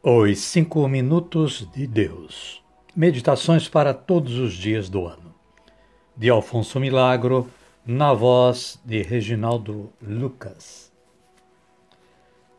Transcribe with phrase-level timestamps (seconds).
[0.00, 2.62] Os Cinco Minutos de Deus
[2.94, 5.34] Meditações para todos os dias do ano.
[6.16, 7.50] De Alfonso Milagro,
[7.84, 10.92] na voz de Reginaldo Lucas.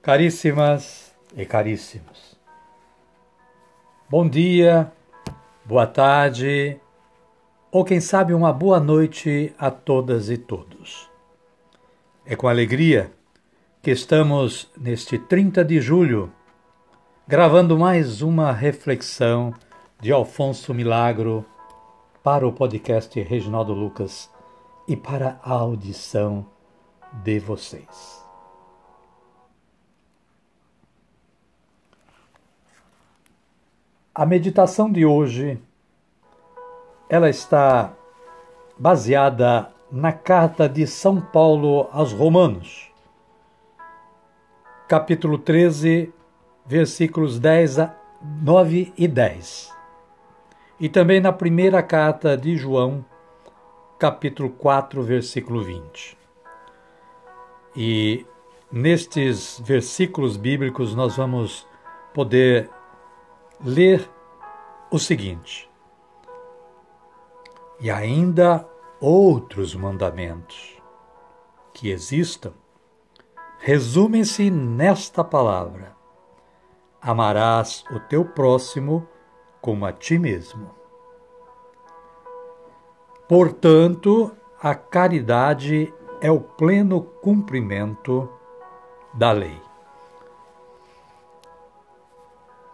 [0.00, 2.38] Caríssimas e caríssimos,
[4.08, 4.90] bom dia,
[5.62, 6.80] boa tarde,
[7.70, 11.10] ou quem sabe uma boa noite a todas e todos.
[12.24, 13.12] É com alegria
[13.82, 16.32] que estamos neste 30 de julho
[17.28, 19.52] gravando mais uma reflexão
[20.00, 21.44] de Alfonso Milagro
[22.22, 24.30] para o podcast Reginaldo Lucas
[24.86, 26.46] e para a audição
[27.24, 28.24] de vocês.
[34.14, 35.60] A meditação de hoje
[37.08, 37.92] ela está
[38.78, 42.88] baseada na carta de São Paulo aos Romanos,
[44.86, 46.14] capítulo 13,
[46.66, 47.96] versículos 10 a
[48.42, 49.74] 9 e 10.
[50.80, 53.04] E também na primeira carta de João,
[53.98, 56.18] capítulo 4, versículo 20.
[57.76, 58.26] E
[58.70, 61.66] nestes versículos bíblicos nós vamos
[62.12, 62.70] poder
[63.64, 64.08] ler
[64.90, 65.70] o seguinte:
[67.80, 68.66] E ainda
[69.00, 70.76] outros mandamentos
[71.72, 72.52] que existam
[73.58, 75.94] resumem-se nesta palavra:
[77.00, 79.06] amarás o teu próximo
[79.60, 80.70] como a ti mesmo.
[83.28, 84.30] Portanto,
[84.62, 88.28] a caridade é o pleno cumprimento
[89.12, 89.60] da lei.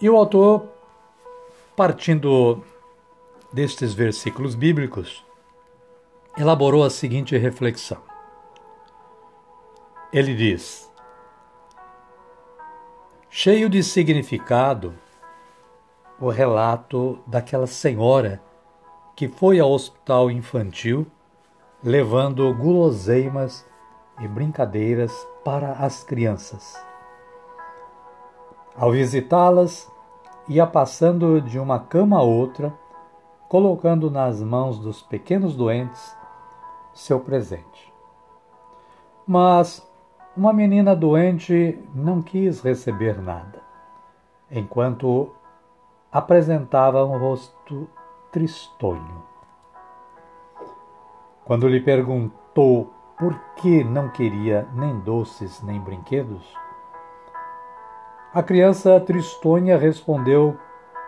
[0.00, 0.68] E o autor,
[1.74, 2.62] partindo
[3.52, 5.24] destes versículos bíblicos,
[6.36, 8.02] elaborou a seguinte reflexão.
[10.12, 10.92] Ele diz:
[13.36, 14.94] cheio de significado,
[16.20, 18.40] o relato daquela senhora
[19.16, 21.04] que foi ao hospital infantil
[21.82, 23.66] levando guloseimas
[24.20, 25.12] e brincadeiras
[25.44, 26.80] para as crianças.
[28.76, 29.90] Ao visitá-las,
[30.48, 32.72] ia passando de uma cama a outra,
[33.48, 36.16] colocando nas mãos dos pequenos doentes
[36.94, 37.92] seu presente.
[39.26, 39.84] Mas
[40.36, 43.62] uma menina doente não quis receber nada,
[44.50, 45.32] enquanto
[46.10, 47.88] apresentava um rosto
[48.32, 49.22] tristonho.
[51.44, 56.52] Quando lhe perguntou por que não queria nem doces nem brinquedos,
[58.32, 60.58] a criança tristonha respondeu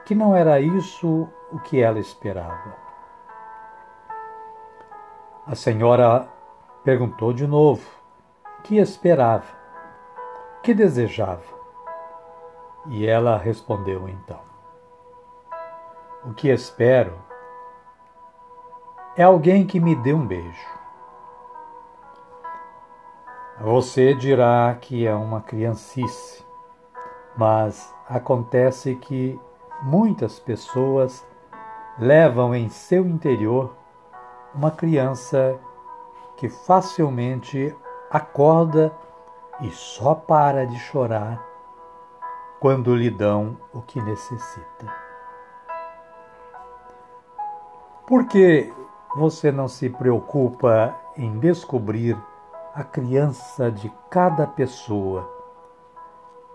[0.05, 2.77] que não era isso o que ela esperava.
[5.45, 6.29] A senhora
[6.85, 7.96] perguntou de novo
[8.67, 9.47] que esperava,
[10.61, 11.45] que desejava.
[12.87, 14.41] E ela respondeu então:
[16.25, 17.15] O que espero
[19.17, 20.77] é alguém que me dê um beijo.
[23.61, 26.45] Você dirá que é uma criancice,
[27.37, 29.41] mas acontece que
[29.83, 31.27] muitas pessoas
[31.99, 33.75] levam em seu interior
[34.53, 35.59] uma criança
[36.37, 37.75] que facilmente
[38.17, 38.93] acorda
[39.61, 41.43] e só para de chorar
[42.59, 44.87] quando lhe dão o que necessita.
[48.07, 48.73] Por que
[49.15, 52.17] você não se preocupa em descobrir
[52.75, 55.31] a criança de cada pessoa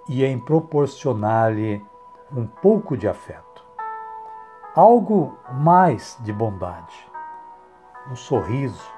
[0.07, 1.85] e em proporcionar-lhe
[2.35, 3.63] um pouco de afeto?
[4.75, 7.07] Algo mais de bondade,
[8.09, 8.89] um sorriso,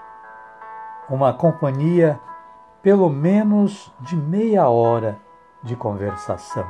[1.09, 2.19] uma companhia
[2.83, 5.17] pelo menos de meia hora
[5.63, 6.67] de conversação.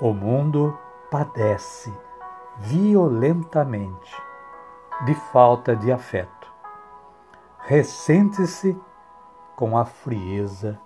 [0.00, 0.78] O mundo
[1.10, 1.92] padece
[2.56, 4.16] violentamente
[5.04, 6.46] de falta de afeto.
[7.58, 8.80] Ressente-se
[9.56, 10.80] com a frieza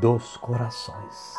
[0.00, 1.36] dos corações.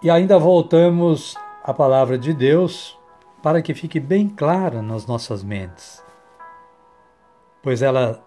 [0.00, 2.99] E ainda voltamos à palavra de Deus
[3.42, 6.04] para que fique bem clara nas nossas mentes.
[7.62, 8.24] Pois ela,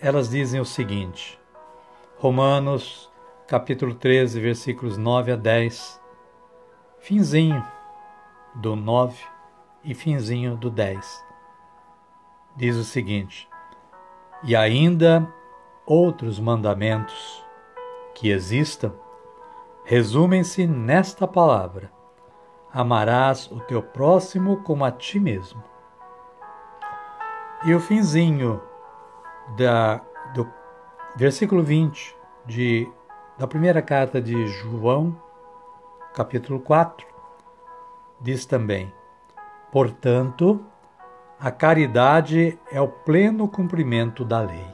[0.00, 1.38] elas dizem o seguinte,
[2.18, 3.10] Romanos
[3.46, 6.00] capítulo 13, versículos 9 a 10,
[7.00, 7.64] finzinho
[8.54, 9.16] do 9
[9.82, 11.24] e finzinho do 10.
[12.56, 13.48] Diz o seguinte:
[14.44, 15.26] E ainda
[15.84, 17.44] outros mandamentos
[18.14, 18.92] que existam
[19.84, 21.90] resumem-se nesta palavra:
[22.72, 25.62] amarás o teu próximo como a ti mesmo.
[27.64, 28.60] E o finzinho
[29.56, 30.00] da,
[30.34, 30.48] do
[31.16, 32.90] versículo 20 de,
[33.36, 35.14] da primeira carta de João,
[36.14, 37.06] capítulo 4,
[38.20, 38.92] diz também:
[39.70, 40.64] Portanto,
[41.38, 44.66] a caridade é o pleno cumprimento da lei.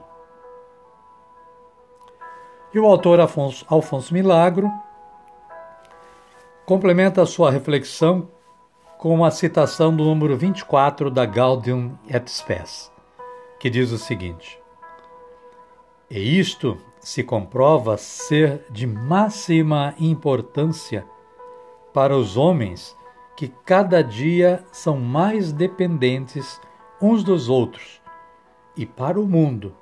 [2.72, 4.70] E o autor Afonso, Alfonso Milagro
[6.66, 8.28] complementa a sua reflexão
[8.98, 12.92] com a citação do número 24 da Gaudium et Spes,
[13.60, 14.60] que diz o seguinte:
[16.10, 21.06] E isto se comprova ser de máxima importância
[21.94, 22.96] para os homens
[23.36, 26.60] que cada dia são mais dependentes
[27.00, 28.02] uns dos outros,
[28.76, 29.72] e para o mundo,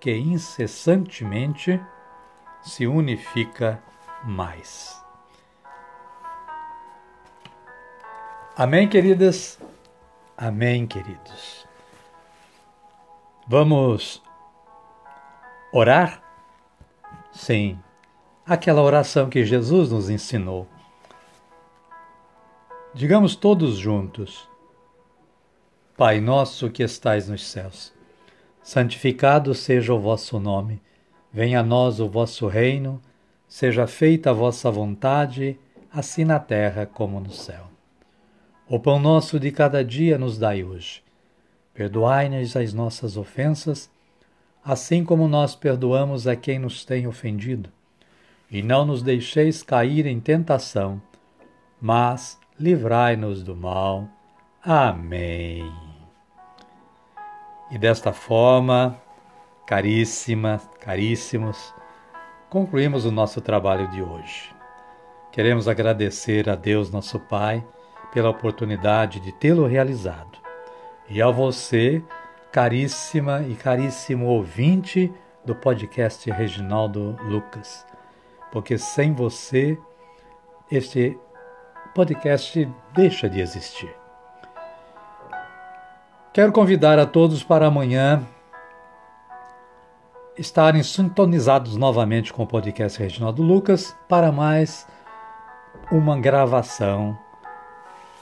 [0.00, 1.80] que incessantemente
[2.60, 3.80] se unifica
[4.24, 5.07] mais.
[8.58, 9.56] Amém, queridas?
[10.36, 11.64] Amém, queridos.
[13.46, 14.20] Vamos
[15.72, 16.20] orar?
[17.30, 17.78] Sim,
[18.44, 20.66] aquela oração que Jesus nos ensinou.
[22.92, 24.50] Digamos todos juntos:
[25.96, 27.94] Pai nosso que estais nos céus,
[28.60, 30.82] santificado seja o vosso nome,
[31.32, 33.00] venha a nós o vosso reino,
[33.46, 35.56] seja feita a vossa vontade,
[35.92, 37.77] assim na terra como no céu.
[38.70, 41.02] O pão nosso de cada dia nos dai hoje.
[41.72, 43.90] Perdoai-nos as nossas ofensas,
[44.62, 47.70] assim como nós perdoamos a quem nos tem ofendido.
[48.50, 51.00] E não nos deixeis cair em tentação,
[51.80, 54.06] mas livrai-nos do mal.
[54.62, 55.64] Amém.
[57.70, 59.00] E desta forma,
[59.66, 61.74] caríssima, caríssimos,
[62.50, 64.54] concluímos o nosso trabalho de hoje.
[65.32, 67.64] Queremos agradecer a Deus, nosso Pai,
[68.12, 70.38] pela oportunidade de tê-lo realizado.
[71.08, 72.02] E a você,
[72.52, 75.12] caríssima e caríssimo ouvinte
[75.44, 77.86] do podcast Reginaldo Lucas,
[78.52, 79.78] porque sem você,
[80.70, 81.18] este
[81.94, 83.94] podcast deixa de existir.
[86.32, 88.26] Quero convidar a todos para amanhã
[90.36, 94.86] estarem sintonizados novamente com o podcast Reginaldo Lucas para mais
[95.90, 97.18] uma gravação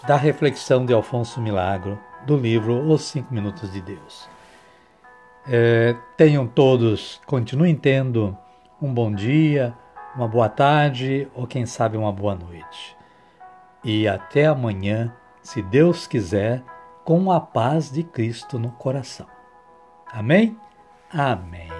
[0.06, 4.28] da reflexão de Alfonso Milagro do livro Os Cinco Minutos de Deus.
[5.46, 8.36] É, tenham todos, continuem tendo
[8.82, 9.72] um bom dia,
[10.14, 12.96] uma boa tarde ou quem sabe uma boa noite
[13.86, 16.60] e até amanhã, se Deus quiser,
[17.04, 19.28] com a paz de Cristo no coração.
[20.12, 20.58] Amém?
[21.08, 21.75] Amém.